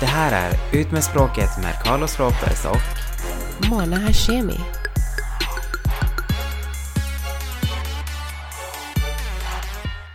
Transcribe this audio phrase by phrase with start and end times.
[0.00, 4.60] Det här är Ut med språket med Carlos Ropers och Mona Hashemi.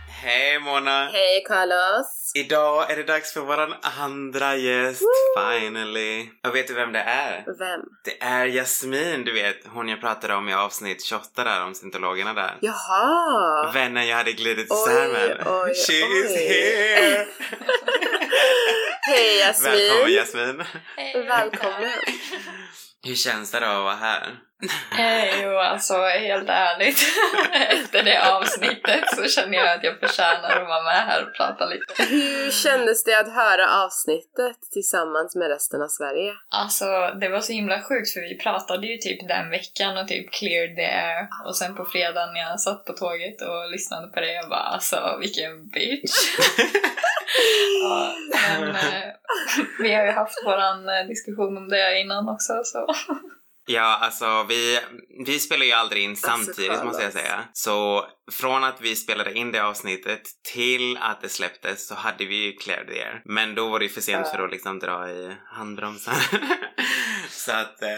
[0.08, 1.06] Hej Mona!
[1.12, 2.32] Hej Carlos!
[2.34, 5.02] Idag är det dags för våran andra gäst,
[5.38, 6.28] finally.
[6.48, 7.44] Och vet du vem det är?
[7.58, 7.80] Vem?
[8.04, 12.32] Det är Jasmin, du vet, hon jag pratade om i avsnitt 28 där om syntologerna
[12.34, 12.56] där.
[12.60, 13.70] Jaha!
[13.72, 15.42] Vännen jag hade glidit isär med.
[15.46, 16.48] oj, She's oj.
[16.48, 17.26] here!
[19.06, 19.72] Hej Jasmin!
[19.72, 20.64] Välkommen Jasmin!
[21.28, 21.92] Välkommen!
[23.06, 24.38] Hur känns det då att vara här?
[24.98, 26.98] Eh, jo, alltså helt ärligt.
[27.70, 31.66] Efter det avsnittet så känner jag att jag förtjänar att vara med här och prata
[31.66, 32.02] lite.
[32.02, 36.32] Hur kändes det att höra avsnittet tillsammans med resten av Sverige?
[36.48, 36.84] Alltså,
[37.20, 40.76] det var så himla sjukt för vi pratade ju typ den veckan och typ cleared
[40.76, 41.28] the air.
[41.46, 44.60] Och sen på fredagen när jag satt på tåget och lyssnade på det, jag bara
[44.60, 46.16] alltså vilken bitch.
[47.82, 48.12] ja,
[48.60, 49.12] men eh,
[49.82, 52.94] vi har ju haft våran eh, diskussion om det innan också så.
[53.68, 54.80] Ja, alltså vi,
[55.26, 57.44] vi spelar ju aldrig in Alltså, samtidigt måste jag säga.
[57.52, 62.36] Så från att vi spelade in det avsnittet till att det släpptes så hade vi
[62.36, 63.22] ju Clear the Air.
[63.24, 64.36] Men då var det ju för sent Ja.
[64.36, 66.14] för att liksom dra i handbromsen.
[67.46, 67.88] så att eh,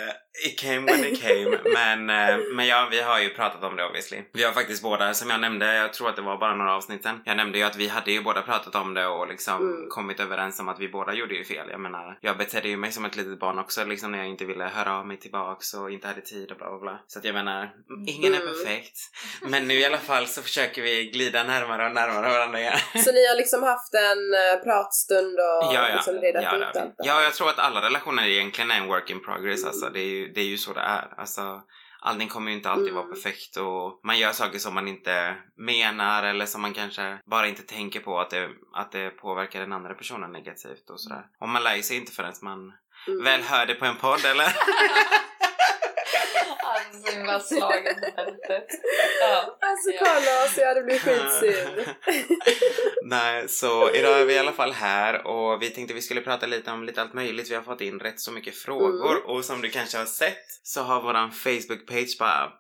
[0.47, 1.59] it came when it came.
[1.75, 4.23] Men, eh, men ja, vi har ju pratat om det obviously.
[4.33, 7.03] Vi har faktiskt båda, som jag nämnde, jag tror att det var bara några avsnitt
[7.03, 7.21] sen.
[7.25, 9.89] Jag nämnde ju att vi hade ju båda pratat om det och liksom Mm.
[9.91, 11.67] kommit överens om att vi båda gjorde ju fel.
[11.71, 14.45] Jag menar, jag betedde ju mig som ett litet barn också liksom när jag inte
[14.45, 17.01] ville höra av mig tillbaks och inte hade tid och bla bla bla.
[17.07, 17.71] Så att jag menar,
[18.07, 18.49] ingen är Mm.
[18.53, 18.99] perfekt.
[19.43, 22.79] Men nu i alla fall så försöker vi glida närmare och närmare varandra igen.
[23.05, 25.95] Så ni har liksom haft en eh, pratstund och Ja, ja.
[25.95, 29.11] liksom redat Ja, ut allt ja, jag tror att alla relationer egentligen är en work
[29.11, 29.59] in progress.
[29.63, 29.69] Mm.
[29.69, 31.15] Alltså, det, är ju, det är ju så det är.
[31.17, 31.63] Alltså,
[32.01, 33.15] allting kommer ju inte alltid vara Mm.
[33.15, 37.63] perfekt och man gör saker som man inte menar eller som man kanske bara inte
[37.63, 41.27] tänker på att det, att det påverkar den andra personen negativt och sådär.
[41.41, 42.73] Och man lär sig inte förrän man
[43.09, 43.25] Mm.
[43.25, 44.47] väl hör det på en podd eller?
[46.93, 47.95] Så himla slagen.
[49.21, 49.59] Ja.
[49.61, 50.05] Alltså Ja.
[50.05, 51.89] Carlos, jag hade blivit skitsur.
[53.05, 56.47] Nej, så idag är vi i alla fall här och vi tänkte vi skulle prata
[56.47, 57.51] lite om lite allt möjligt.
[57.51, 59.23] Vi har fått in rätt så mycket frågor Mm.
[59.27, 62.53] och som du kanske har sett så har våran Facebook-page bara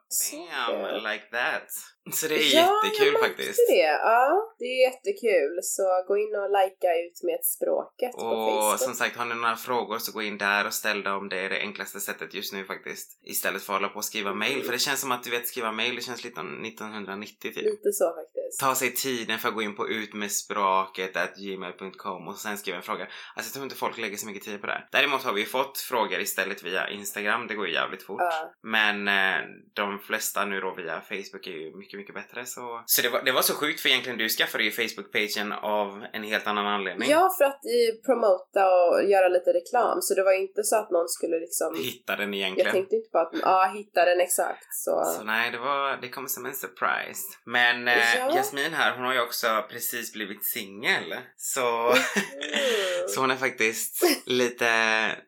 [0.69, 1.69] bam, like that.
[2.13, 3.69] Så det är ja, jättekul jag faktiskt.
[3.69, 3.91] det.
[4.13, 5.53] Ja, det är jättekul.
[5.63, 8.81] Så gå in och likea ut med ett språket på Och Facebook.
[8.87, 11.29] som sagt, har ni några frågor så gå in där och ställ dem.
[11.29, 13.09] Det är det enklaste sättet just nu faktiskt.
[13.23, 14.65] Istället för att hålla på och skriva mail.
[14.65, 17.65] För det känns som att du vet, skriva mail, det känns lite 1990 typ.
[17.73, 18.48] Lite så faktiskt.
[18.61, 23.05] Ta sig tiden för att gå in på utmedspråket gmail.com och sen skriva en fråga.
[23.05, 24.89] Alltså jag tror inte folk lägger så mycket tid på det.
[24.93, 28.21] Däremot har vi fått frågor istället via Instagram, det går ju jävligt fort.
[28.21, 28.53] Ja.
[28.63, 29.41] Men eh,
[29.75, 32.83] de flesta nu då via Facebook är ju mycket, mycket bättre så...
[32.87, 36.23] Så det var, det var så sjukt för egentligen du skaffade ju Facebook-pagen av en
[36.23, 37.11] helt annan anledning.
[37.11, 39.99] Ja, för att eh, promota och göra lite reklam.
[40.01, 41.75] Så det var ju inte så att någon skulle liksom...
[41.77, 42.73] Hitta den Jag egentligen.
[42.73, 44.67] tänkte inte på att, ja, hitta den exakt.
[44.71, 45.05] Så...
[45.17, 47.23] Så nej, det var, det kom som en surprise.
[47.45, 48.31] Men eh, Ja.
[48.39, 51.15] Jasmin här, hon har ju också precis blivit singel.
[51.37, 51.95] Så...
[53.09, 54.73] Så hon är faktiskt lite,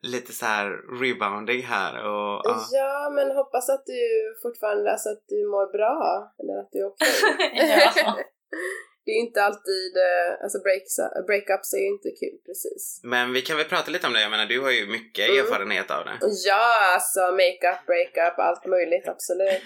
[0.03, 0.67] lite så här
[1.03, 2.67] rebounding här och ja.
[2.73, 4.01] Ja, men hoppas att du
[4.43, 6.33] fortfarande, alltså att du mår bra.
[6.39, 8.25] Eller att du är okej.
[9.05, 13.01] Det är ju inte alltid, eh, alltså breaks, breakups är ju inte kul precis.
[13.03, 15.39] Men vi kan väl prata lite om det, jag menar du har ju mycket Mm.
[15.41, 16.17] erfarenhet av det.
[16.47, 19.63] Ja, alltså makeup, breakup, allt möjligt, absolut.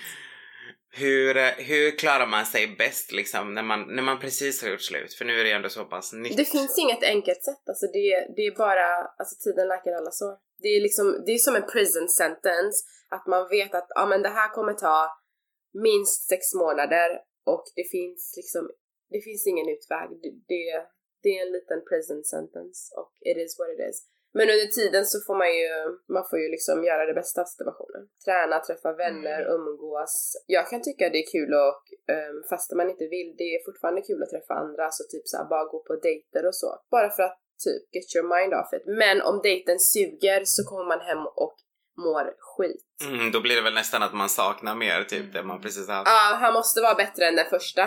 [0.97, 4.81] Hur, eh, hur klarar man sig bäst liksom när man, när man precis har gjort
[4.81, 5.15] slut?
[5.15, 6.37] För nu är det ändå så pass nytt.
[6.37, 8.89] Det finns inget enkelt sätt, alltså det, det är bara,
[9.19, 10.35] alltså tiden läker alla sår.
[10.63, 12.77] Det är liksom, det är som en prison sentence,
[13.09, 14.99] att man vet att ja men det här kommer ta
[15.89, 17.09] minst sex månader
[17.53, 18.71] och det finns liksom,
[19.11, 20.09] det finns ingen utväg.
[20.23, 20.65] Det, det,
[21.23, 23.99] det är en liten prison sentence och it is what it is.
[24.39, 25.71] Men under tiden så får man ju,
[26.17, 28.03] man får ju liksom göra det bästa av situationen.
[28.25, 29.55] Träna, träffa vänner, Mm.
[29.57, 30.15] umgås.
[30.57, 31.83] Jag kan tycka det är kul och
[32.17, 35.45] um, fast man inte vill, det är fortfarande kul att träffa andra, så typ såhär
[35.55, 36.71] bara gå på dejter och så.
[36.91, 38.85] Bara för att typ get your mind off it.
[39.03, 41.57] Men om dejten suger så kommer man hem och
[41.97, 42.85] mår skit.
[43.09, 45.95] Mm, då blir det väl nästan att man saknar mer typ det man precis har
[45.95, 46.09] haft.
[46.09, 47.83] Ja, han måste vara bättre än den första.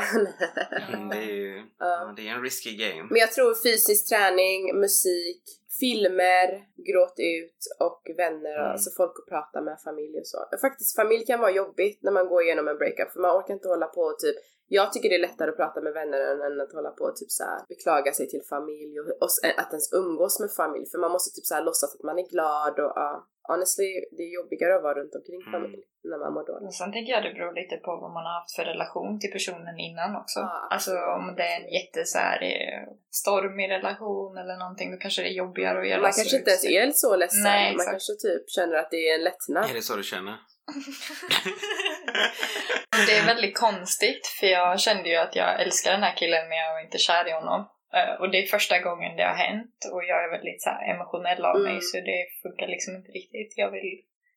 [0.94, 3.04] Mm, det är ju ja, det är en risky game.
[3.10, 5.44] Men jag tror fysisk träning, musik,
[5.80, 6.48] filmer,
[6.90, 8.72] gråt ut och vänner, Mm.
[8.72, 10.38] alltså folk att prata med, familj och så.
[10.62, 13.68] Faktiskt familj kan vara jobbigt när man går igenom en breakup för man orkar inte
[13.68, 14.36] hålla på och typ
[14.70, 17.32] jag tycker det är lättare att prata med vänner än, att hålla på och typ
[17.32, 19.30] så här, beklaga sig till familj och, och
[19.62, 22.28] att ens umgås med familj för man måste typ så här låtsas att man är
[22.30, 23.28] glad och ja.
[23.52, 25.52] Honestly, det är jobbigare att vara runt omkring Mm.
[25.56, 26.68] familj när man mår dåligt.
[26.72, 29.32] Och sen tänker jag det beror lite på vad man har haft för relation till
[29.38, 30.40] personen innan också.
[30.40, 32.82] Ja, alltså om det är en jätte så här, eh,
[33.22, 36.66] stormig relation eller någonting, då kanske det är jobbigare att göra Man kanske inte ens
[36.66, 37.92] är så ledsen, Nej, man exakt.
[37.92, 39.64] kanske typ känner att det är en lättnad.
[39.70, 40.36] Är det så du känner?
[43.08, 46.58] Det är väldigt konstigt för jag kände ju att jag älskar den här killen men
[46.58, 47.70] jag var inte kär i honom.
[47.94, 51.46] Eh, Och det är första gången det har hänt och jag är väldigt så emotionell
[51.46, 51.82] av mig Mm.
[51.90, 53.54] så det funkar liksom inte riktigt.
[53.58, 53.92] Jag vill,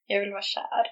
[0.07, 0.87] jag vill vara kär.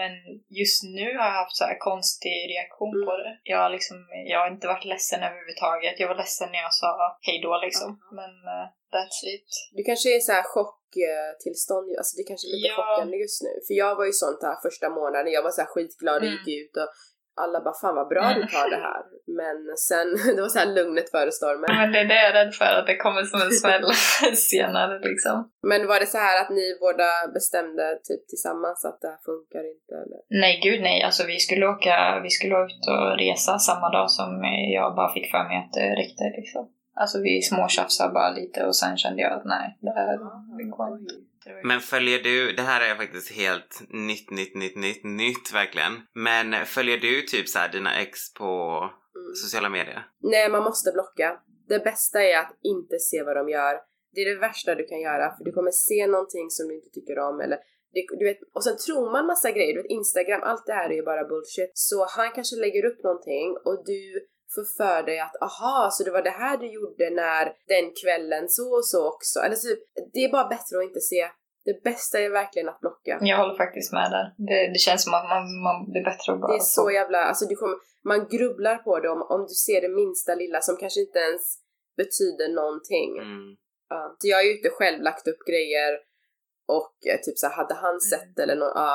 [0.00, 0.12] Men
[0.60, 3.06] just nu har jag haft så här konstig reaktion Mm.
[3.06, 3.32] på det.
[3.52, 3.96] Jag har, liksom,
[4.32, 6.00] jag har inte varit ledsen överhuvudtaget.
[6.00, 6.90] Jag var ledsen när jag sa
[7.26, 7.90] hej då liksom.
[7.92, 8.16] Mhm.
[8.20, 9.50] Men eh, that's it.
[9.76, 12.76] Du kanske är så här chocktillstånd, alltså det kanske är lite Ja.
[12.78, 13.52] chockande just nu.
[13.66, 16.34] För jag var ju sånt här första månaden, jag var så här skitglad och Mm.
[16.36, 16.88] gick ut och
[17.42, 19.02] alla bara fan vad bra du tar det här.
[19.40, 19.58] Men
[19.88, 21.68] sen, det var så här lugnet före stormen.
[21.76, 23.84] Men det är det jag är rädd för, att det kommer som en smäll
[24.52, 25.36] senare liksom.
[25.70, 29.62] Men var det så här att ni båda bestämde typ tillsammans att det här funkar
[29.74, 30.20] inte eller?
[30.42, 31.02] Nej, gud nej.
[31.02, 34.30] Alltså vi skulle åka, vi skulle ut och resa samma dag som
[34.78, 36.64] jag bara fick för mig att det räckte liksom.
[37.00, 40.18] Alltså vi småtjafsade bara lite och sen kände jag att nej, det här
[40.58, 41.14] det går inte.
[41.64, 45.92] Men följer du, det här är faktiskt helt nytt, nytt, nytt, nytt, nytt verkligen.
[46.14, 48.82] Men följer du typ så här dina ex på
[49.18, 49.34] Mm.
[49.34, 50.00] sociala medier?
[50.22, 51.40] Nej, man måste blocka.
[51.68, 53.74] Det bästa är att inte se vad de gör.
[54.12, 56.90] Det är det värsta du kan göra för du kommer se någonting som du inte
[56.90, 57.58] tycker om eller
[58.18, 60.94] du vet, och sen tror man massa grejer, du vet Instagram, allt det här är
[60.94, 61.70] ju bara bullshit.
[61.74, 64.02] Så han kanske lägger upp någonting och du
[64.54, 67.44] får för dig att aha, så det var det här du gjorde när
[67.74, 69.38] den kvällen så och så också.
[69.40, 69.78] Eller typ,
[70.12, 71.22] det är bara bättre att inte se.
[71.68, 73.18] Det bästa är verkligen att blocka.
[73.20, 74.26] Jag håller faktiskt med där.
[74.48, 76.52] Det, det känns som att man, man blir bättre att bara...
[76.52, 77.76] Det är så jävla, alltså du kommer,
[78.10, 81.42] man grubblar på det om, om du ser det minsta lilla som kanske inte ens
[82.00, 83.10] betyder någonting.
[83.18, 83.48] Mm.
[83.88, 84.16] Ja.
[84.18, 85.92] Så jag har ju inte själv lagt upp grejer
[86.78, 88.92] och eh, typ så här, hade han sett eller något, ja,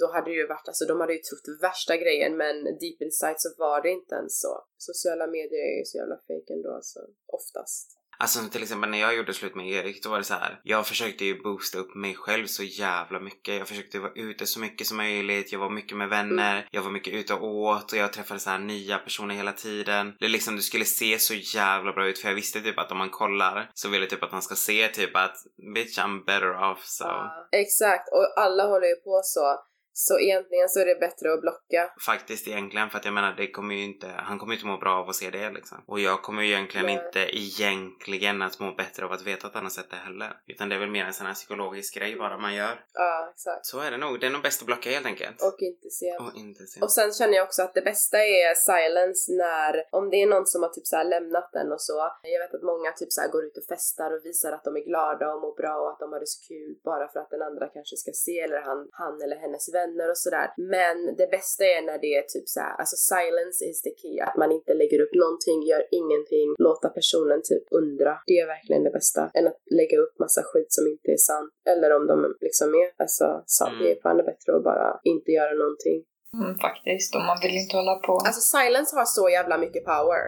[0.00, 3.40] då hade det ju varit, alltså de hade ju trott värsta grejen men deep inside
[3.44, 4.54] så var det inte ens så.
[4.88, 7.00] Sociala medier är ju så jävla fake ändå alltså,
[7.38, 7.86] oftast.
[8.18, 10.60] Alltså till exempel när jag gjorde slut med Erik då var det så här.
[10.62, 13.58] Jag försökte ju boosta upp mig själv så jävla mycket.
[13.58, 15.52] Jag försökte vara ute så mycket som möjligt.
[15.52, 16.68] Jag var mycket med vänner.
[16.70, 20.14] Jag var mycket ute och åt och jag träffade så här nya personer hela tiden.
[20.20, 22.98] Det liksom det skulle se så jävla bra ut för jag visste typ att om
[22.98, 25.36] man kollar så vill jag typ att man ska se typ att
[25.74, 27.04] bitch I'm better off so.
[27.04, 27.48] Ja.
[27.52, 29.58] Exakt, och alla håller ju på så.
[29.96, 31.92] Så egentligen så är det bättre att blocka.
[32.06, 34.76] Faktiskt egentligen för att jag menar det kommer ju inte, han kommer ju inte må
[34.78, 35.78] bra av att se det liksom.
[35.86, 37.02] Och jag kommer ju egentligen Nej.
[37.06, 40.30] inte egentligen att må bättre av att veta att han har sett det heller.
[40.46, 42.84] Utan det är väl mer en sån här psykologisk grej bara man gör.
[42.92, 43.66] Ja, exakt.
[43.66, 44.20] Så är det nog.
[44.20, 45.42] Det är nog bäst att blocka helt enkelt.
[45.42, 46.16] Och inte se.
[46.24, 46.80] Och inte se.
[46.80, 50.46] Och sen känner jag också att det bästa är silence när, om det är någon
[50.46, 51.98] som har typ så lämnat den och så.
[52.22, 54.84] Jag vet att många typ så går ut och festar och visar att de är
[54.90, 57.42] glada och mår bra och att de har det så kul bara för att den
[57.42, 60.48] andra kanske ska se eller han, han eller hennes vänner och sådär.
[60.74, 64.16] Men det bästa är när det är typ så här, alltså silence is the key.
[64.26, 68.12] Att man inte lägger upp någonting, gör ingenting, låta personen typ undra.
[68.30, 69.22] Det är verkligen det bästa.
[69.38, 71.52] Än att lägga upp massa skit som inte är sant.
[71.72, 72.16] Eller om de
[72.46, 73.26] liksom är alltså
[73.58, 73.74] sant.
[73.74, 73.82] Mm.
[73.82, 75.98] Det är fan bättre att bara inte göra någonting.
[76.38, 78.12] Mm, faktiskt, och man vill inte hålla på.
[78.28, 80.22] Alltså silence har så jävla mycket power.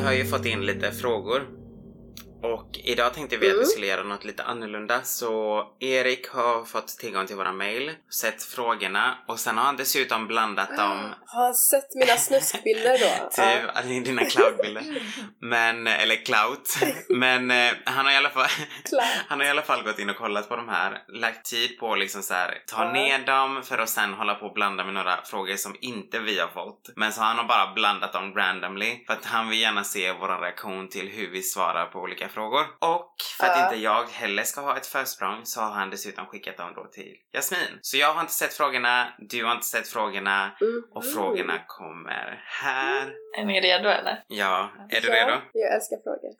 [0.00, 1.59] Har ju fått in lite frågor.
[2.84, 3.66] Idag tänkte vi att vi Mm.
[3.66, 5.02] skulle göra något lite annorlunda.
[5.02, 10.26] Så Erik har fått tillgång till våra mail, sett frågorna och sen har han dessutom
[10.26, 13.28] blandat dem Har han sett mina snuskbilder då?
[13.30, 14.84] Typ, alltså i dina cloudbilder.
[15.40, 16.76] Men, eller clout.
[17.08, 18.48] Men eh, han har i alla fall.
[19.28, 21.92] Han har i alla fall gått in och kollat på de här, lagt tid på
[21.92, 22.92] att liksom så här, ta Ja.
[22.92, 26.38] ner dem för att sen hålla på och blanda med några frågor som inte vi
[26.40, 26.90] har fått.
[26.96, 30.40] Men så han har bara blandat dem randomly för att han vill gärna se vår
[30.42, 32.66] reaktion till hur vi svarar på olika frågor.
[32.78, 36.56] Och för att inte jag heller ska ha ett försprång så har han dessutom skickat
[36.56, 37.78] dem då till Jasmin.
[37.82, 40.82] Så jag har inte sett frågorna, du har inte sett frågorna Mm.
[40.94, 43.12] och frågorna kommer här.
[43.38, 44.22] Är ni redo eller?
[44.28, 45.40] Ja, är du Ja, redo?
[45.52, 46.34] Jag älskar frågor.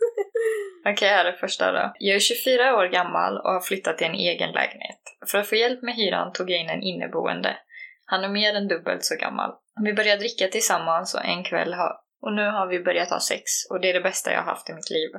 [0.93, 1.93] Okej, här är första då.
[1.99, 5.01] Jag är 24 år gammal och har flyttat till en egen lägenhet.
[5.31, 7.57] För att få hjälp med hyran tog jag in en inneboende.
[8.07, 9.51] Han är mer än dubbelt så gammal.
[9.85, 11.97] Vi började dricka tillsammans och en kväll har...
[12.23, 14.71] Och nu har vi börjat ha sex och det är det bästa jag har haft
[14.71, 15.11] i mitt liv.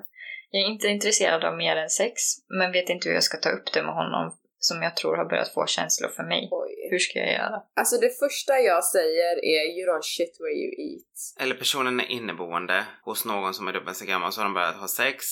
[0.52, 3.50] Jag är inte intresserad av mer än sex, men vet inte hur jag ska ta
[3.50, 6.48] upp det med honom som jag tror har börjat få känslor för mig.
[6.52, 6.88] Oj.
[6.92, 7.62] Hur ska jag göra?
[7.76, 11.16] Alltså det första jag säger är you don't shit where you eat.
[11.40, 14.76] Eller personen är inneboende hos någon som är dubbelt så gammal så har de börjat
[14.76, 15.26] ha sex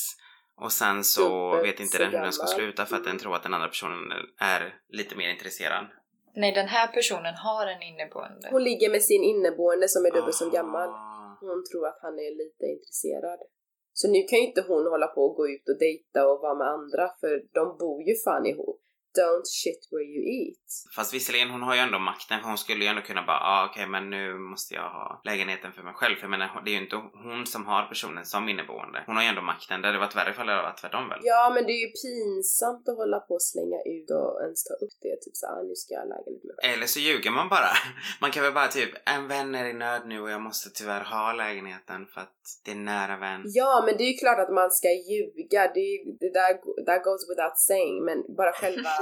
[0.61, 2.55] och sen så Dubbelt vet inte så den hur den ska gammal.
[2.55, 5.85] sluta för att den tror att den andra personen är lite mer intresserad.
[6.35, 8.47] Nej, den här personen har en inneboende.
[8.51, 10.89] Hon ligger med sin inneboende som är dubbelt så gammal.
[10.89, 11.37] Ah.
[11.41, 13.39] Hon tror att han är lite intresserad.
[13.99, 16.55] Så nu kan ju inte hon hålla på och gå ut och dejta och vara
[16.55, 18.81] med andra för de bor ju fan ihop.
[19.17, 20.67] Don't shit where you eat.
[20.95, 22.39] Fast visserligen, hon har ju ändå makten.
[22.43, 25.83] Hon skulle ju ändå kunna bara, ah, okej men nu måste jag ha lägenheten för
[25.83, 26.15] mig själv.
[26.15, 29.03] För jag menar, det är ju inte hon som har personen som inneboende.
[29.05, 29.81] Hon har ju ändå makten.
[29.81, 31.19] Det hade varit värre ifall det hade varit tvärtom väl?
[31.23, 34.73] Ja men det är ju pinsamt att hålla på och slänga ut och ens ta
[34.73, 35.15] upp det.
[35.23, 36.73] Typ såhär, nu ska jag ha lägenhet med mig.
[36.73, 37.71] Eller så ljuger man bara.
[38.21, 41.03] Man kan väl bara typ, en vän är i nöd nu och jag måste tyvärr
[41.03, 42.35] ha lägenheten för att
[42.65, 43.41] det är nära vän.
[43.45, 45.61] Ja men det är ju klart att man ska ljuga.
[45.73, 46.53] Det, är, ju- det där
[46.85, 48.05] that goes without saying.
[48.05, 48.89] Men bara själva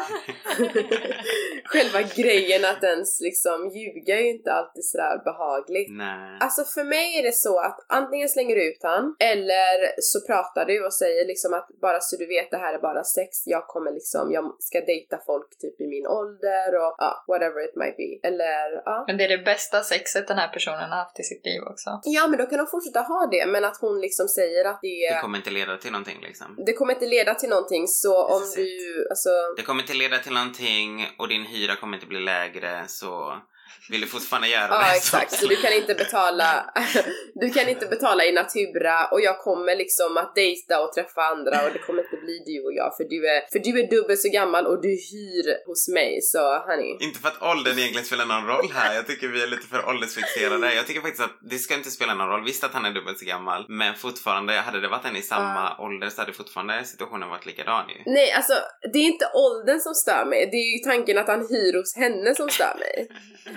[1.71, 5.91] själva grejen att ens liksom ljuga är ju inte alltid sådär behagligt.
[5.91, 6.37] Nej.
[6.39, 10.65] Alltså för mig är det så att antingen slänger du ut han eller så pratar
[10.65, 13.67] du och säger liksom att bara så du vet det här är bara sex, jag
[13.67, 17.97] kommer liksom, jag ska dejta folk typ i min ålder och ja, whatever it might
[17.97, 18.27] be.
[18.27, 19.03] Eller ja.
[19.07, 21.89] Men det är det bästa sexet den här personen har haft i sitt liv också.
[22.03, 25.09] Ja men då kan hon fortsätta ha det men att hon liksom säger att det,
[25.13, 26.47] Det kommer inte leda till någonting liksom.
[26.65, 30.33] det kommer inte leda till någonting så om du, alltså Det kommer inte leda till
[30.33, 33.41] någonting och din hyra kommer inte bli lägre så
[33.89, 36.73] vill du fortfarande göra Ja det exakt, så du kan inte betala
[37.41, 41.65] Du kan inte betala i natura och jag kommer liksom att dejta och träffa andra
[41.65, 44.19] och det kommer inte bli du och jag för du är, för du är dubbelt
[44.19, 48.25] så gammal och du hyr hos mig så honey Inte för att åldern egentligen spelar
[48.25, 48.95] någon roll här.
[48.95, 50.73] Jag tycker vi är lite för åldersfixerade.
[50.73, 52.43] Jag tycker faktiskt att det ska inte spela någon roll.
[52.45, 55.77] Visst att han är dubbelt så gammal, men fortfarande, hade det varit en i samma
[55.77, 58.11] ålder så hade fortfarande situationen varit likadan ju.
[58.11, 58.53] Nej alltså
[58.93, 61.95] det är inte åldern som stör mig, det är ju tanken att han hyr hos
[61.95, 63.07] henne som stör mig.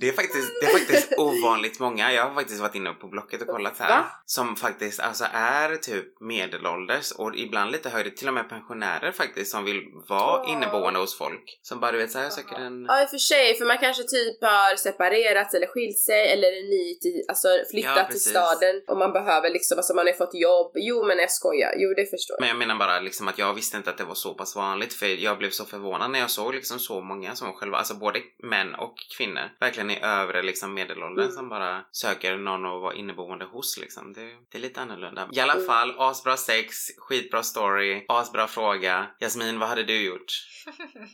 [0.00, 2.12] Det är, faktiskt, det är faktiskt ovanligt många.
[2.12, 3.88] Jag har faktiskt varit inne på Blocket och kollat här.
[3.88, 4.04] Va?
[4.26, 8.10] Som faktiskt alltså är typ medelålders och ibland lite högre.
[8.10, 10.52] Till och med pensionärer faktiskt som vill vara Åh.
[10.52, 11.58] inneboende hos folk.
[11.62, 12.84] Som bara du vet såhär, jag söker en...
[12.88, 16.48] Ja i och för sig, för man kanske typ har separerats eller skilt sig eller
[16.48, 20.12] är ny till, alltså flyttat Ja, till staden och man behöver liksom, alltså man har
[20.12, 20.72] fått jobb.
[20.74, 22.40] Jo men jag skojar, jo det förstår jag.
[22.40, 24.92] Men jag menar bara liksom att jag visste inte att det var så pass vanligt
[24.92, 28.18] för jag blev så förvånad när jag såg liksom så många som själva, alltså både
[28.42, 31.34] män och kvinnor, verkligen i övre liksom medelåldern Mm.
[31.36, 34.12] som bara söker någon att vara inneboende hos liksom.
[34.12, 35.28] Det, det är lite annorlunda.
[35.32, 35.66] I alla Mm.
[35.66, 39.06] fall, asbra sex, skitbra story, asbra fråga.
[39.20, 40.32] Jasmin, vad hade du gjort?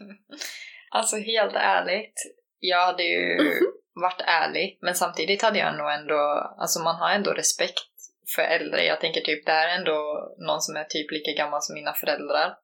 [0.90, 2.14] Alltså helt ärligt,
[2.59, 3.37] jag hade ju
[3.95, 6.21] varit ärlig, men samtidigt hade jag nog ändå,
[6.59, 7.85] alltså man har ändå respekt
[8.37, 8.85] för äldre.
[8.85, 11.93] Jag tänker typ, det här är ändå någon som är typ lika gammal som mina
[11.93, 12.55] föräldrar.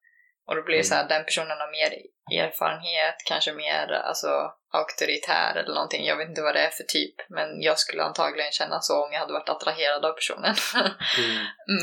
[0.47, 1.91] Och då blir det så här, den personen har mer
[2.31, 6.07] erfarenhet, kanske mer alltså, auktoritär eller någonting.
[6.07, 9.13] Jag vet inte vad det är för typ, men jag skulle antagligen känna så om
[9.13, 10.55] jag hade varit attraherad av personen.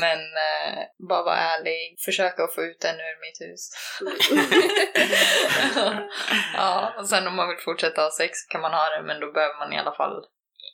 [0.00, 0.78] men eh,
[1.08, 3.70] bara vara ärlig, försöka att få ut den ur mitt hus.
[6.56, 9.32] ja, och sen om man vill fortsätta ha sex kan man ha det, men då
[9.32, 10.24] behöver man i alla fall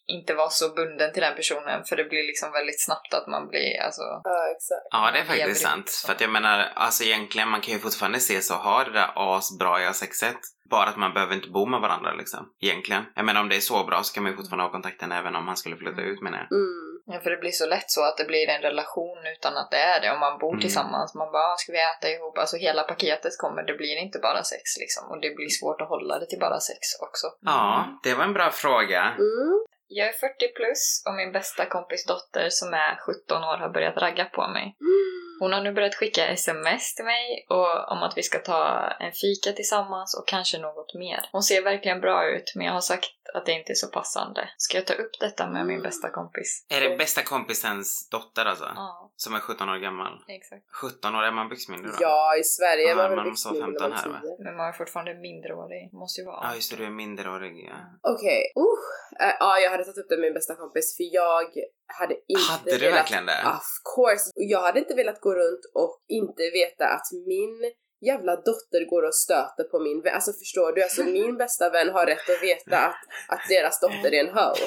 [0.09, 3.49] inte vara så bunden till den personen för det blir liksom väldigt snabbt att man
[3.49, 4.87] blir alltså Ja exakt.
[4.91, 5.89] Ja, det är faktiskt sant.
[5.89, 6.07] så.
[6.07, 9.11] För att jag menar, alltså egentligen, man kan ju fortfarande se så ha det där
[9.17, 10.37] asbraiga sexet.
[10.71, 12.53] Bara att man behöver inte bo med varandra liksom.
[12.63, 13.05] Egentligen.
[13.15, 15.37] Jag menar om det är så bra så kan man ju fortfarande ha kontakten även
[15.37, 16.59] om han skulle flytta ut menar jag.
[16.59, 16.93] Mm.
[17.07, 19.77] Ja, för det blir så lätt så att det blir en relation utan att det
[19.77, 20.11] är det.
[20.13, 20.61] Om man bor Mm.
[20.61, 22.39] tillsammans, man bara "Ah, ska vi äta ihop?
[22.39, 25.11] Alltså hela paketet kommer, det blir inte bara sex liksom.
[25.11, 27.27] Och det blir svårt att hålla det till bara sex också.
[27.41, 29.01] Ja, det var en bra fråga.
[29.03, 29.65] Mm.
[29.88, 33.97] Jag är 40 plus och min bästa kompis dotter som är 17 år har börjat
[33.97, 34.76] ragga på mig.
[34.81, 35.25] Mm.
[35.40, 39.12] Hon har nu börjat skicka sms till mig och, om att vi ska ta en
[39.12, 41.28] fika tillsammans och kanske något mer.
[41.33, 44.49] Hon ser verkligen bra ut men jag har sagt att det inte är så passande.
[44.57, 46.66] Ska jag ta upp detta med min bästa kompis?
[46.69, 48.64] Är det bästa kompisens dotter alltså?
[48.75, 50.12] Ja, Som är 17 år gammal?
[50.28, 50.62] exakt.
[50.83, 51.97] 17 år, är man byxmyndig då?
[52.00, 54.21] Ja, i Sverige Ja, är man väl 15 när här, man är va?
[54.21, 54.45] 10.
[54.45, 55.93] Men man är fortfarande mindreårig.
[55.93, 56.40] Måste ju vara.
[56.43, 57.76] Ja, just det, du är minderårig ja.
[58.12, 61.49] Okej, uh, eh, ja jag hade tagit upp det med min bästa kompis för jag
[61.87, 63.40] hade inte Hade du velat, verkligen det?
[63.57, 64.31] Of course!
[64.35, 69.15] Jag hade inte velat gå runt och inte veta att min jävla dotter går och
[69.15, 70.15] stöter på min vän.
[70.15, 70.83] Alltså förstår du?
[70.83, 74.55] Alltså min bästa vän har rätt att veta att, att deras dotter är en hoe.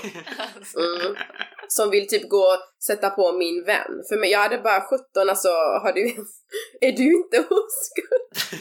[0.76, 1.16] Mm.
[1.68, 4.04] Som vill typ gå och sätta på min vän.
[4.10, 5.48] För mig, jag hade bara 17, alltså
[5.84, 6.02] har du...
[6.88, 8.56] är du inte oskuld?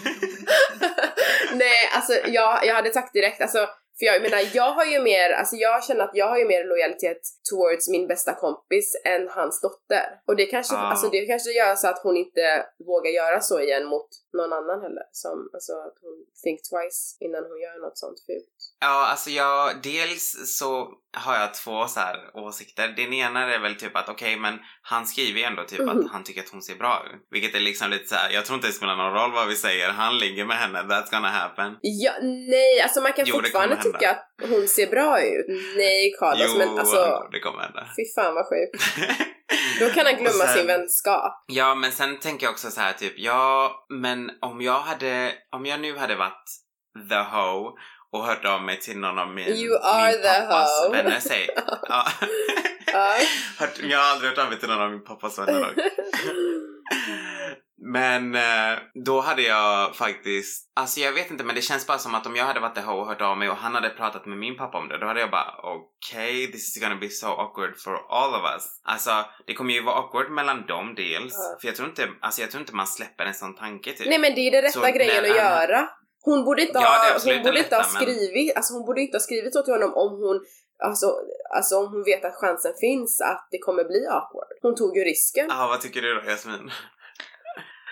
[1.54, 5.30] Nej, alltså jag, jag hade sagt direkt, alltså För jag menar, jag har ju mer,
[5.30, 9.60] alltså jag känner att jag har ju mer lojalitet towards min bästa kompis än hans
[9.60, 10.06] dotter.
[10.26, 10.80] Och det kanske, Ja.
[10.80, 14.82] alltså det kanske gör så att hon inte vågar göra så igen mot någon annan
[14.82, 15.02] heller.
[15.12, 18.54] Som, alltså att hon think twice innan hon gör något sånt fult.
[18.80, 22.88] Ja, alltså jag, dels så har jag två så här åsikter.
[22.88, 25.88] Den ena är väl typ att okej, men han skriver ju ändå typ Mhm.
[25.88, 27.26] att han tycker att hon ser bra ut.
[27.30, 28.30] Vilket är liksom lite så här.
[28.30, 31.10] jag tror inte det spelar någon roll vad vi säger, han ligger med henne, that's
[31.10, 31.76] gonna happen.
[31.82, 33.76] Ja, nej, alltså man kan Jo, fortfarande.
[33.92, 35.46] Tycka att hon ser bra ut.
[35.76, 37.86] Nej Carlos, jo, men alltså det kommer hända.
[37.96, 38.84] fy fan vad sjukt.
[39.80, 41.44] Då kan han glömma sen- sin vänskap.
[41.46, 45.66] Ja, men sen tänker jag också så här typ, ja, men om jag hade, om
[45.66, 46.44] jag nu hade varit
[47.10, 47.72] the hoe
[48.12, 50.96] och hört av mig till någon av min, You are min the pappas hoe.
[50.96, 51.48] vänner, säg,
[51.88, 52.06] ja.
[53.82, 55.74] Jag har aldrig hört av mig till någon av min pappas vänner dock.
[57.80, 62.14] Men eh, då hade jag faktiskt, alltså jag vet inte men det känns bara som
[62.14, 64.38] att om jag hade varit hoe och hört av mig och han hade pratat med
[64.38, 67.78] min pappa om det, då hade jag bara okej, this is gonna be so awkward
[67.84, 68.64] for all of us.
[68.84, 69.10] Alltså
[69.46, 71.58] det kommer ju vara awkward mellan dem dels, Ja.
[71.60, 74.06] för jag tror inte, alltså jag tror inte man släpper en sån tanke typ.
[74.08, 75.88] Nej men det är det rätta Så grejen att göra.
[76.20, 79.00] Hon borde inte Ja, ha, hon borde inte ha lätta, men- skrivit, alltså hon borde
[79.00, 80.40] inte ha skrivit så till honom om hon
[80.84, 81.06] Alltså,
[81.56, 84.48] alltså om hon vet att chansen finns att det kommer bli awkward.
[84.62, 85.46] Hon tog ju risken.
[85.48, 86.70] Ja, vad tycker du då Jasmin?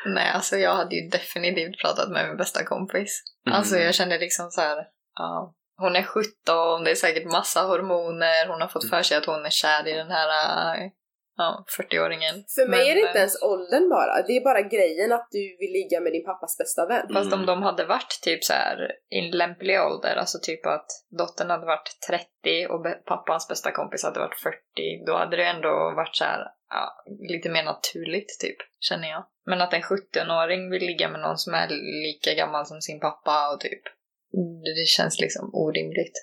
[0.06, 3.22] Nej, alltså jag hade ju definitivt pratat med min bästa kompis.
[3.46, 3.58] Mm.
[3.58, 4.84] Alltså jag kände liksom så här,
[5.14, 5.54] ja.
[5.78, 9.46] Hon är 17, det är säkert massa hormoner, hon har fått för sig att hon
[9.46, 10.28] är kär i den här
[11.36, 12.44] ja, 40-åringen.
[12.54, 15.28] För mig Men, är det inte eh, ens åldern bara, det är bara grejen att
[15.30, 17.06] du vill ligga med din pappas bästa vän.
[17.12, 17.40] Fast Mm.
[17.40, 20.86] om de hade varit typ så här i en lämplig ålder, alltså typ att
[21.18, 24.56] dottern hade varit 30 och pappans bästa kompis hade varit 40,
[25.06, 29.24] då hade det ändå varit så här, ja, lite mer naturligt typ, känner jag.
[29.46, 31.68] Men att en 17-åring vill ligga med någon som är
[32.06, 33.82] lika gammal som sin pappa och typ,
[34.76, 36.16] det känns liksom orimligt.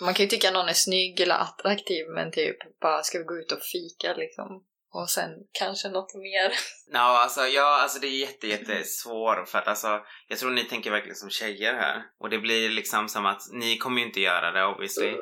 [0.00, 3.36] Man kan ju tycka någon är snygg eller attraktiv men typ bara ska vi gå
[3.36, 4.64] ut och fika liksom.
[4.92, 6.52] Och sen kanske något mer.
[6.92, 10.90] No, alltså, ja, alltså det är jätte, jättesvårt för att alltså, jag tror ni tänker
[10.90, 12.02] verkligen som tjejer här.
[12.20, 15.16] Och det blir liksom som att ni kommer ju inte göra det obviously.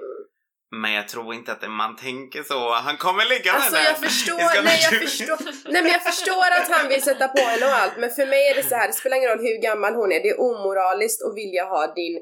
[0.80, 2.72] Men jag tror inte att man tänker så.
[2.72, 3.88] Han kommer ligga med Alltså henne.
[3.88, 5.38] jag förstår, Det ska nej jag förstår,
[5.72, 8.42] nej men jag förstår att han vill sätta på henne och allt men för mig
[8.50, 11.22] är det så här, det spelar ingen roll hur gammal hon är, det är omoraliskt
[11.26, 12.14] att vilja ha din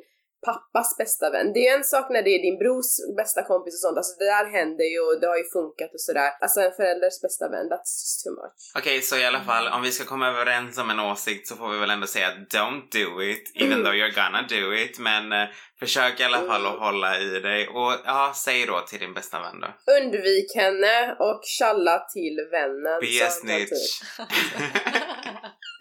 [0.49, 1.53] pappas bästa vän.
[1.53, 4.25] Det är en sak när det är din brors bästa kompis och sånt, alltså det
[4.25, 6.31] där händer ju och det har ju funkat och sådär.
[6.41, 8.61] Alltså en förälders bästa vän, that's just too much.
[8.79, 11.69] Okej, så i alla fall om vi ska komma överens om en åsikt så får
[11.73, 13.85] vi väl ändå säga don't do it, even Mm.
[13.85, 14.99] though you're gonna do it.
[14.99, 15.49] Men eh,
[15.81, 16.85] försök i alla fall att Mm.
[16.87, 17.69] hålla i dig.
[17.69, 19.69] Och ja, säg då till din bästa vän då.
[20.01, 23.01] Undvik henne och tjalla till vännen.
[23.01, 24.03] Be a snitch.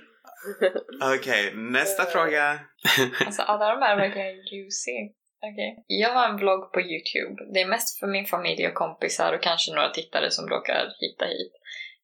[1.15, 2.59] Okej, nästa fråga.
[3.25, 4.99] Alltså alla de här är verkligen juicy.
[5.41, 5.83] Okej.
[5.87, 7.53] Jag har en vlogg på Youtube.
[7.53, 11.25] Det är mest för min familj och kompisar och kanske några tittare som råkar hitta
[11.25, 11.53] hit.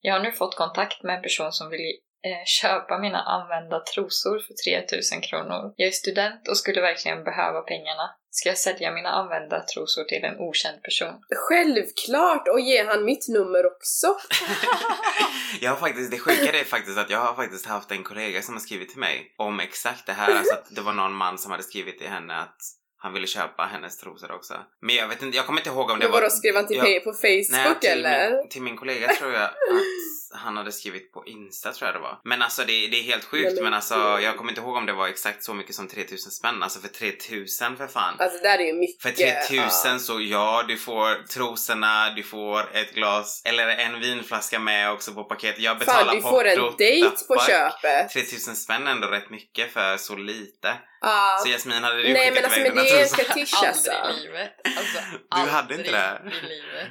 [0.01, 4.39] Jag har nu fått kontakt med en person som vill eh, köpa mina använda trosor
[4.39, 4.53] för
[4.87, 5.73] 3000 kronor.
[5.75, 8.09] Jag är student och skulle verkligen behöva pengarna.
[8.29, 11.13] Ska jag sälja mina använda trosor till en okänd person?
[11.35, 12.47] Självklart!
[12.47, 14.07] Och ge han mitt nummer också.
[15.61, 18.53] Jag har faktiskt, det sjuka är faktiskt att jag har faktiskt haft en kollega som
[18.53, 20.35] har skrivit till mig om exakt det här.
[20.35, 22.57] Alltså att det var någon man som hade skrivit till henne att
[22.97, 24.53] han ville köpa hennes trosor också.
[24.81, 26.21] Men jag vet inte, jag kommer inte ihåg om det Men var...
[26.21, 26.83] vadå, skrev han till Ja.
[26.83, 28.31] mig på Facebook Nej, till eller?
[28.31, 29.53] min, till min kollega tror jag att
[30.33, 32.19] han hade skrivit på Insta tror jag det var.
[32.23, 34.75] Men alltså det, det är helt Nej, sjukt men- men alltså jag kommer inte ihåg
[34.75, 36.63] om det var exakt så mycket som 3000 spänn.
[36.63, 38.15] Alltså för 3000 för fan.
[38.19, 39.01] Alltså där är ju mycket.
[39.01, 44.91] För 3000 så ja, du får trosorna, du får ett glas eller en vinflaska med
[44.91, 45.59] också på paket.
[45.59, 48.09] Jag betalar Fan, du får en dejt på köpet.
[48.13, 50.73] 3000 spänn är ändå rätt mycket för så lite.
[51.01, 51.39] Ja.
[51.43, 53.91] Så Jasmin, hade du Nej skickat men alltså iväg men dina det är fetisch alltså.
[53.91, 54.51] Aldrig i livet.
[54.77, 54.99] Alltså,
[55.45, 56.21] Du hade inte det?
[56.29, 56.87] i livet.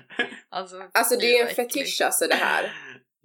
[0.50, 2.72] Alltså, Alltså det är en fetisch alltså det här.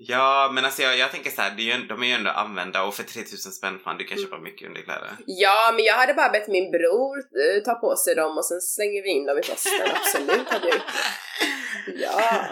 [0.01, 2.95] Ja, men alltså jag, jag tänker så här, är de är ju ändå använda och
[2.95, 5.09] för 3000 spänn fan du kan köpa mycket underkläder.
[5.25, 8.61] Ja men jag hade bara bett min bror eh, ta på sig dem och sen
[8.61, 9.71] slänger vi in dem i posten.
[9.95, 11.91] Absolut hade jag gjort det.
[12.03, 12.21] Ja.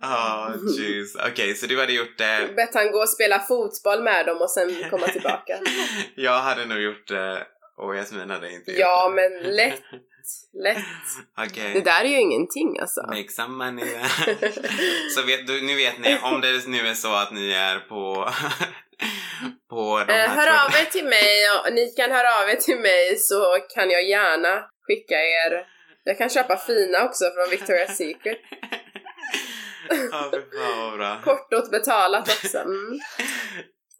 [0.00, 1.16] Ja, jeez.
[1.30, 2.54] Okej, så du hade gjort det.
[2.56, 5.58] Bett han gå och spela fotboll med dem och sen komma tillbaka.
[6.14, 7.46] Jag hade nog gjort det
[7.78, 9.14] och Jasmin hade inte gjort Ja det.
[9.14, 9.82] men lätt,
[10.64, 10.84] lätt.
[11.38, 11.72] Okej.
[11.74, 13.00] Det där är ju ingenting alltså.
[13.06, 13.86] Make some money
[15.16, 18.30] Så vet, du, nu vet ni, om det nu är så att ni är på
[19.70, 22.78] på de Eh, hör av er till mig och ni kan höra av er till
[22.78, 25.66] mig så kan jag gärna skicka er
[26.04, 28.38] jag kan köpa fina också från Victoria's Secret.
[30.10, 30.30] Ja,
[30.96, 31.20] bra.
[31.24, 32.58] Portot betalat också.
[32.58, 32.98] Mm.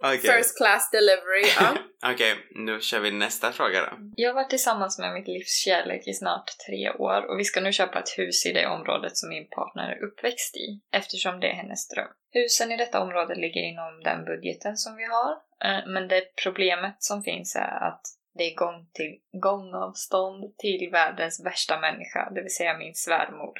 [0.02, 1.44] Okej, First class delivery.
[1.60, 1.76] Ja.
[2.12, 3.96] Okej, nu kör vi nästa fråga då.
[4.16, 7.60] Jag har varit tillsammans med mitt livs kärlek i snart tre år och vi ska
[7.60, 11.46] nu köpa ett hus i det området som min partner är uppväxt i eftersom det
[11.50, 12.08] är hennes dröm.
[12.32, 15.32] Husen i detta område ligger inom den budgeten som vi har
[15.64, 18.02] eh, men det problemet som finns är att
[18.34, 23.52] det är gång till gångavstånd till världens värsta människa, det vill säga min svärmor.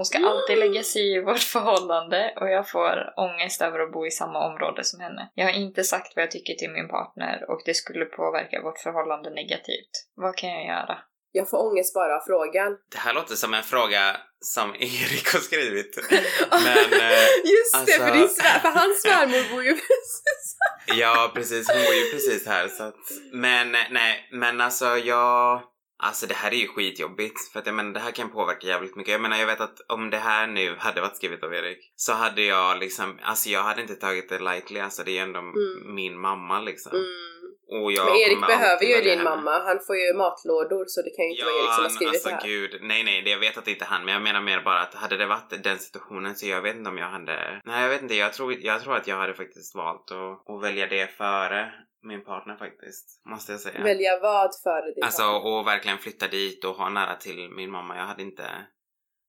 [0.00, 4.06] Hon ska alltid lägga sig i vårt förhållande och jag får ångest över att bo
[4.06, 5.30] i samma område som henne.
[5.34, 8.78] Jag har inte sagt vad jag tycker till min partner och det skulle påverka vårt
[8.78, 9.92] förhållande negativt.
[10.14, 10.98] Vad kan jag göra?
[11.32, 12.76] Jag får ångest bara av frågan.
[12.92, 15.92] Det här låter som en fråga som Erik har skrivit.
[16.50, 21.30] Men, eh, Just det, alltså- för, din svär, för hans svärmor bor ju precis ja
[21.34, 22.94] precis, hon bor ju precis här så att...
[23.32, 25.62] Men eh, nej, men alltså jag...
[26.02, 28.96] Alltså det här är ju skitjobbigt för att jag menar det här kan påverka jävligt
[28.96, 29.12] mycket.
[29.12, 32.12] Jag menar jag vet att om det här nu hade varit skrivet av Erik så
[32.12, 35.38] hade jag liksom, alltså jag hade inte tagit det lightly alltså det är ju ändå
[35.38, 35.94] Mm.
[35.94, 36.92] min mamma liksom.
[36.92, 37.04] Mm.
[37.82, 41.24] Och jag Men Erik behöver ju din mamma, han får ju matlådor så det kan
[41.24, 42.42] ju inte vara Erik som har skrivit alltså det här.
[42.48, 44.60] gud, nej nej, det- jag vet att det inte är han, men jag menar mer
[44.60, 47.60] bara att hade det varit den situationen så jag vet inte om jag hade...
[47.64, 50.62] Nej jag vet inte, jag tror, jag tror att jag hade faktiskt valt att, att
[50.62, 53.82] välja det före min partner faktiskt, måste jag säga.
[53.82, 55.50] Välja vad före din Alltså partner.
[55.50, 57.96] och verkligen flytta dit och ha nära till min mamma.
[57.96, 58.44] Jag hade inte...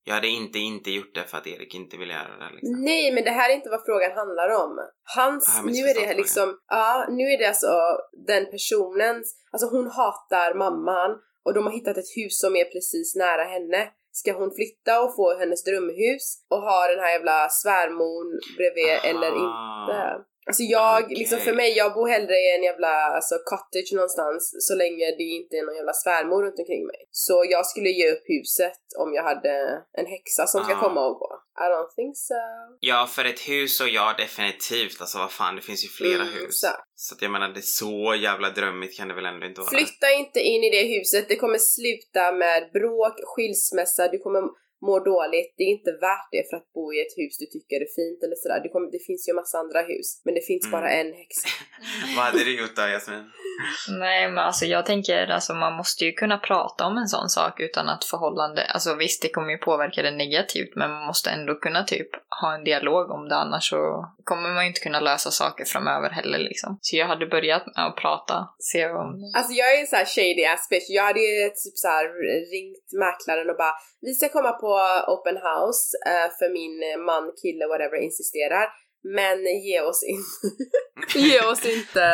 [0.03, 2.83] Jag hade inte inte gjort det för att Erik inte ville göra det liksom.
[2.83, 4.73] Nej, men det här är inte vad frågan handlar om.
[5.15, 7.73] Hans, nu är det liksom, ja, nu är det alltså
[8.27, 11.11] den personens, alltså hon hatar mamman
[11.45, 13.89] och de har hittat ett hus som är precis nära henne.
[14.11, 18.23] Ska hon flytta och få hennes drömhus och ha den här jävla svärmor
[18.57, 19.97] bredvid eller inte?
[20.47, 21.17] Alltså jag, Okej.
[21.17, 25.23] liksom för mig, jag bor hellre i en jävla alltså, cottage någonstans så länge det
[25.23, 26.99] inte är någon jävla svärmor runt omkring mig.
[27.11, 29.53] Så jag skulle ge upp huset om jag hade
[29.97, 30.79] en häxa som ska Ah.
[30.85, 31.31] komma och gå.
[31.59, 32.33] I don't think so.
[32.79, 35.01] Ja, för ett hus så ja, definitivt.
[35.01, 36.59] Alltså vad fan, det finns ju flera Mm, hus.
[36.61, 36.67] så.
[36.95, 39.69] Så att jag menar, det är så jävla drömmigt kan det väl ändå inte vara?
[39.71, 44.41] Flytta inte in i det huset, det kommer sluta med bråk, skilsmässa, du kommer
[44.87, 45.53] må dåligt.
[45.57, 48.19] Det är inte värt det för att bo i ett hus du tycker är fint
[48.23, 48.59] eller sådär.
[48.63, 50.71] Det, kommer, det finns ju massa andra hus, men det finns Mm.
[50.71, 51.47] bara en häxa.
[52.15, 53.23] Vad hade du gjort då, Jasmin?
[53.89, 57.59] Nej, men alltså jag tänker alltså man måste ju kunna prata om en sån sak
[57.59, 61.55] utan att förhållande, alltså visst det kommer ju påverka det negativt men man måste ändå
[61.55, 62.09] kunna typ
[62.41, 66.09] ha en dialog om det annars så kommer man ju inte kunna lösa saker framöver
[66.09, 66.77] heller liksom.
[66.81, 69.07] Så jag hade börjat med att prata, se om...
[69.37, 70.89] Alltså jag är en sån här shady ass bitch.
[70.89, 72.05] Jag hade ju typ så här
[72.53, 74.71] ringt mäklaren och bara vi ska komma på
[75.13, 76.75] open house eh, för min
[77.09, 78.65] man, kille, whatever insisterar.
[79.03, 79.37] Men
[79.67, 82.05] ge oss inte, ge oss inte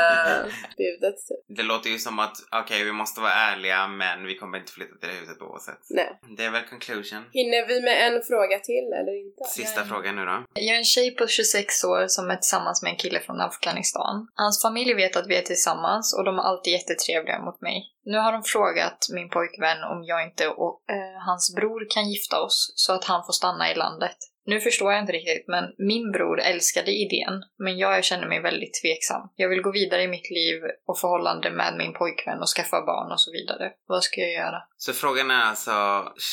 [0.77, 1.57] budet typ.
[1.57, 4.95] Det låter ju som att, okej, vi måste vara ärliga, men vi kommer inte flytta
[4.97, 5.81] till det huset oavsett.
[5.89, 6.19] Nej.
[6.37, 7.23] Det är väl conclusion.
[7.31, 9.43] Hinner vi med en fråga till eller inte?
[9.43, 9.89] Sista Nej.
[9.89, 10.43] frågan nu då.
[10.53, 14.27] Jag är en tjej på 26 år som är tillsammans med en kille från Afghanistan.
[14.35, 17.77] Hans familj vet att vi är tillsammans och de är alltid jättetrevliga mot mig.
[18.05, 22.41] Nu har de frågat min pojkvän om jag inte och eh, hans bror kan gifta
[22.41, 24.17] oss så att han får stanna i landet.
[24.47, 28.73] Nu förstår jag inte riktigt, men min bror älskade idén, men jag känner mig väldigt
[28.81, 29.21] tveksam.
[29.35, 33.11] Jag vill gå vidare i mitt liv och förhållande med min pojkvän och skaffa barn
[33.11, 33.71] och så vidare.
[33.87, 34.63] Vad ska jag göra?
[34.77, 35.73] Så frågan är alltså,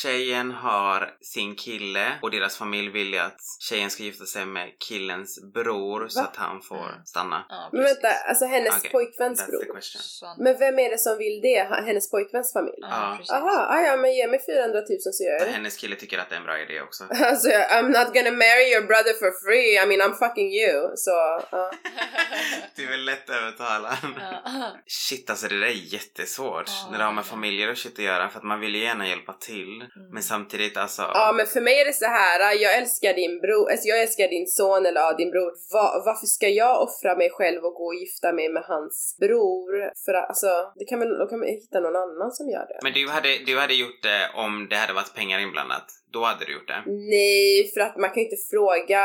[0.02, 4.68] tjejen har sin kille och deras familj vill ju att tjejen ska gifta sig med
[4.88, 6.26] killens bror så Va?
[6.30, 7.04] att han får Mm.
[7.04, 7.46] stanna.
[7.48, 9.78] Ja, Men vänta, alltså hennes Okej, pojkväns bror.
[9.80, 11.68] Så, Men vem är det som vill det?
[11.86, 12.74] Hennes pojkväns familj?
[12.80, 13.18] ja.
[13.32, 15.52] Aha, ah, ja men ge mig 400 000 så gör jag det.
[15.52, 17.04] Hennes kille tycker att det är en bra idé också.
[17.30, 20.92] Alltså I'm not gonna marry your brother for free, I mean I'm fucking you.
[20.96, 21.10] Så,
[21.50, 21.70] ja.
[22.76, 23.96] Du är lätt övertalad.
[24.86, 28.04] Shit alltså det där är jättesvårt Ja, när det har med familjer och shit att
[28.04, 31.60] göra för att man vill ju gärna hjälpa till men samtidigt alltså Ja men för
[31.60, 32.54] mig är det så här.
[32.54, 35.52] jag älskar din bror, alltså jag älskar din son eller ja, din bror.
[35.72, 39.92] Va, varför ska jag offra mig själv och gå och gifta mig med hans bror?
[40.04, 42.78] För att, alltså, det kan väl, då kan man hitta någon annan som gör det.
[42.82, 45.86] Men du hade, du hade gjort det om det hade varit pengar inblandat.
[46.16, 46.80] Då hade du gjort det.
[47.14, 49.02] Nej, för att man kan ju inte fråga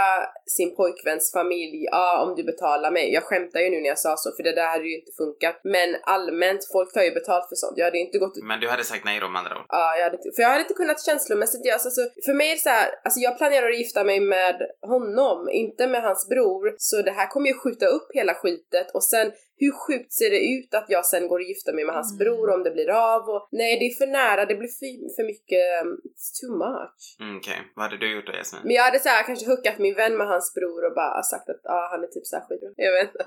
[0.58, 3.06] sin pojkväns familj, ja ah, om du betalar mig.
[3.18, 5.56] Jag skämtar ju nu när jag sa så, för det där hade ju inte funkat.
[5.76, 7.78] Men allmänt, folk tar ju betalt för sånt.
[7.78, 9.66] Jag hade inte gått Men du hade sagt nej då med andra ord.
[9.70, 12.56] Ja, jag hade inte, för jag hade inte kunnat känslomässigt göra alltså, För mig är
[12.56, 14.58] det så här, alltså jag planerar att gifta mig med
[14.94, 16.76] honom, inte med hans bror.
[16.78, 20.42] Så det här kommer ju skjuta upp hela skitet och sen hur sjukt ser det
[20.56, 22.20] ut att jag sen går och gifter mig med hans Mm.
[22.22, 25.24] bror om det blir av och nej det är för nära, det blir för, för
[25.32, 27.02] mycket, um, it's too much.
[27.20, 28.62] Mm, Okej, vad hade du gjort då Jasmin?
[28.66, 31.50] Men jag hade så här, kanske hookat min vän med hans bror och bara sagt
[31.50, 32.70] att ah, han är typ såhär skitbra.
[32.88, 33.26] Jag vet inte.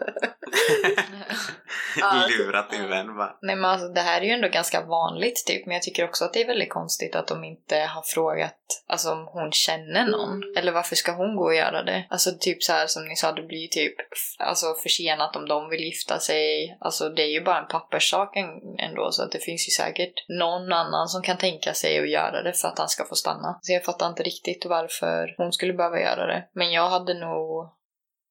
[2.38, 3.38] Lurat din vän bara.
[3.42, 6.24] Nej men alltså det här är ju ändå ganska vanligt typ, men jag tycker också
[6.24, 10.42] att det är väldigt konstigt att de inte har frågat alltså, om hon känner någon.
[10.42, 10.56] Mm.
[10.56, 12.06] Eller varför ska hon gå och göra det?
[12.10, 13.94] Alltså typ så här som ni sa, det blir ju typ
[14.38, 16.76] alltså, försenat om de vill gifta sig.
[16.80, 18.36] Alltså det är ju bara en papperssak
[18.78, 22.42] ändå, så att det finns ju säkert någon annan som kan tänka sig att göra
[22.42, 23.58] det för att han ska få stanna.
[23.62, 26.48] Så jag fattar inte riktigt varför hon skulle behöva göra det.
[26.52, 27.70] Men jag hade nog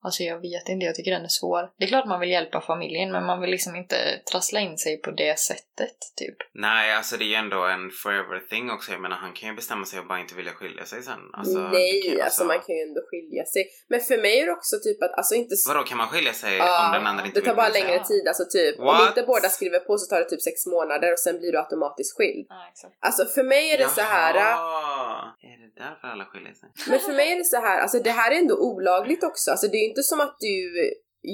[0.03, 1.69] Alltså jag vet inte, jag tycker den är svår.
[1.77, 3.97] Det är klart man vill hjälpa familjen men man vill liksom inte
[4.31, 6.37] trassla in sig på det sättet, typ.
[6.53, 8.91] Nej, alltså det är ju ändå en forever thing också.
[8.91, 11.19] Jag menar, han kan ju bestämma sig och bara inte vilja skilja sig sen.
[11.33, 13.63] Alltså, Nej, kan ju- alltså man kan ju ändå skilja sig.
[13.91, 15.55] Men för mig är det också typ att, alltså inte...
[15.67, 17.81] Vadå, kan man skilja sig Ja, om den andra inte det tar vill bara skilja
[17.81, 17.91] sig?
[17.91, 19.07] längre tid, alltså typ om What?
[19.07, 22.17] inte båda skriver på så tar det typ sex månader och sen blir du automatiskt
[22.17, 22.45] skild.
[22.49, 22.93] Ja, exakt.
[23.07, 24.35] Alltså för mig är det så här.
[24.35, 25.31] äh, Jaha!
[25.51, 26.69] Är det därför alla skiljer sig?
[26.89, 29.51] Men för mig är det så här, alltså det här är ändå olagligt också.
[29.51, 30.57] Alltså det är inte som att du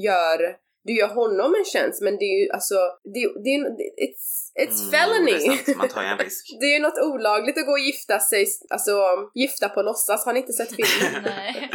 [0.07, 0.37] gör,
[0.87, 2.75] du gör honom en tjänst men det är ju alltså,
[3.13, 3.59] det, det är
[4.05, 4.27] it's,
[4.63, 5.31] it's Mm, felony.
[5.31, 6.45] det är sant, man tar ju en risk.
[6.59, 8.91] det är ju något olagligt att gå och gifta sig, alltså
[9.35, 10.25] gifta på låtsas.
[10.25, 11.23] Har ni inte sett filmen?
[11.35, 11.69] Nej.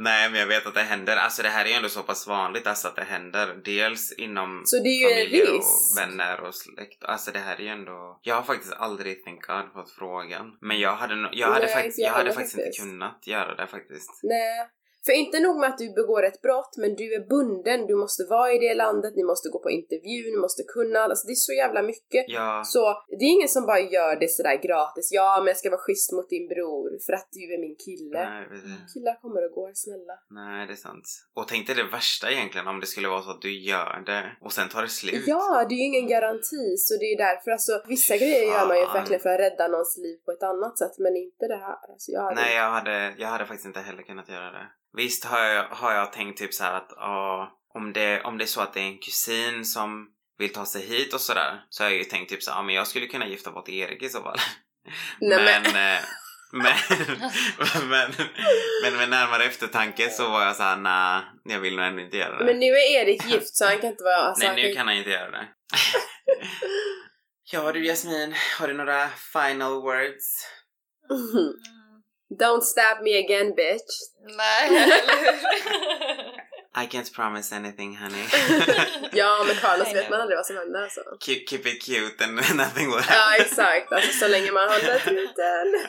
[0.00, 1.16] Nej, men jag vet att det händer.
[1.16, 3.46] Alltså det här är ju ändå så pass vanligt alltså att det händer.
[3.64, 5.58] Dels inom Så det är ju familjer risk.
[5.58, 7.04] och vänner och släkt.
[7.04, 8.20] Alltså det här är ju ändå...
[8.22, 10.46] Jag har faktiskt aldrig, God, fått frågan.
[10.60, 13.54] Men jag hade, jag hade, Nej, faktiskt, inte jag jag hade faktiskt inte kunnat göra
[13.54, 14.10] det faktiskt.
[14.22, 14.68] Nej.
[15.06, 18.22] För inte nog med att du begår ett brott, men du är bunden, du måste
[18.24, 21.42] vara i det landet, ni måste gå på intervju, ni måste kunna, alltså det är
[21.50, 22.24] så jävla mycket.
[22.28, 22.82] Ja, Så
[23.18, 26.12] det är ingen som bara gör det sådär gratis, ja men jag ska vara schysst
[26.12, 28.20] mot din bror för att du är min kille.
[28.30, 28.44] nej.
[28.94, 30.14] Killar kommer och går, snälla.
[30.30, 31.06] nej, det är sant.
[31.34, 34.24] Och tänk dig det värsta egentligen om det skulle vara så att du gör det
[34.40, 35.24] och sen tar det slut.
[35.26, 38.78] Ja, det är ju ingen garanti så det är därför alltså vissa grejer gör man
[38.78, 38.94] ju Fan.
[38.94, 41.78] verkligen för att rädda någons liv på ett annat sätt men inte det här.
[41.92, 44.66] Alltså, jag hade Nej, jag hade, jag hade faktiskt inte heller kunnat göra det.
[44.96, 48.46] Visst har jag, har jag tänkt typ så att ja, om, det, om det är
[48.46, 50.06] så att det är en kusin som
[50.38, 52.74] vill ta sig hit och sådär så har jag ju tänkt typ så ja men
[52.74, 54.38] jag skulle kunna gifta bort Erik i så fall.
[55.20, 56.02] Nej, men, men- eh,
[56.52, 56.76] men,
[57.88, 58.12] men,
[58.82, 62.16] men med närmare eftertanke så var jag så här, nej, jag vill nog ändå inte
[62.16, 62.44] göra det.
[62.44, 64.16] Men nu är Erik gift så han kan inte vara...
[64.16, 65.48] Alltså, Nej, nu kan han inte göra det.
[67.52, 70.46] ja du Jasmin, har du några final words?
[72.30, 73.92] Don't stab me again bitch.
[74.36, 74.86] Nej, eller
[75.22, 76.48] hur?
[76.82, 78.24] I can't promise anything honey.
[79.12, 81.00] ja men Carlos vet man aldrig vad som händer alltså.
[81.20, 83.46] keep, keep it cute and nothing will Ja happen.
[83.46, 85.88] exakt, alltså så länge man håller truten.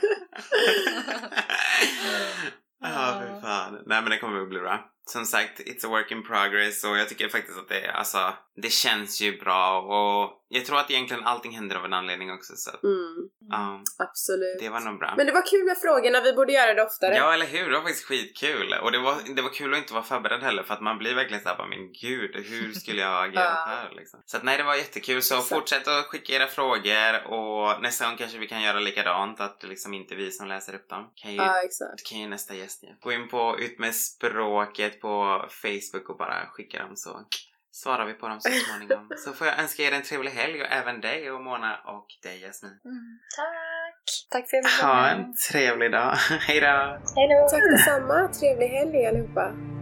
[2.82, 3.84] Ja, fy fan.
[3.86, 4.80] Nej men det kommer att bli bra.
[5.06, 8.70] Som sagt, it's a work in progress och jag tycker faktiskt att det, alltså, det
[8.70, 12.70] känns ju bra och jag tror att egentligen allting händer av en anledning också så
[12.70, 14.60] att, Mm, ja, absolut.
[14.60, 15.14] det var nog bra.
[15.18, 17.16] Men det var kul med frågorna, vi borde göra det oftare.
[17.16, 17.70] Ja, eller hur?
[17.70, 18.74] Det var faktiskt skitkul.
[18.82, 21.16] Och det var, det var kul att inte vara förberedd heller för att man blir
[21.16, 23.66] verkligen såhär, men gud, hur skulle jag ha agerat Ja.
[23.68, 24.20] här liksom?
[24.26, 25.22] Så att nej, det var jättekul.
[25.22, 25.50] Så Exakt.
[25.56, 29.68] fortsätt att skicka era frågor och nästa gång kanske vi kan göra likadant, att det
[29.68, 31.12] liksom inte vi som läser upp dem.
[31.16, 32.10] Kan ju, Ja, exakt.
[32.10, 32.94] kan ju nästa gäst göra.
[33.00, 37.20] Gå in på Ut med språket på Facebook och bara skicka dem så
[37.72, 39.10] svarar vi på dem så småningom.
[39.26, 42.42] så får jag önska er en trevlig helg och även dig och Mona och dig
[42.42, 42.72] Jasmin.
[42.86, 44.04] Mm, tack!
[44.30, 46.16] Tack för att Ha en trevlig dag.
[46.48, 47.00] Hejdå!
[47.16, 47.48] Hej då!
[47.50, 49.79] Tack detsamma, trevlig helg allihopa.